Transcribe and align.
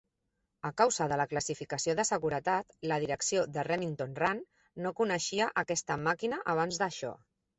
A 0.67 0.69
causa 0.81 1.05
de 1.09 1.19
la 1.19 1.25
classificació 1.33 1.93
de 1.99 2.05
seguretat, 2.09 2.71
la 2.91 2.97
direcció 3.03 3.43
de 3.57 3.67
Remington 3.69 4.17
Rand 4.23 4.83
no 4.85 4.93
coneixia 5.01 5.51
aquesta 5.65 5.99
màquina 6.07 6.43
abans 6.55 6.83
d'això. 6.85 7.13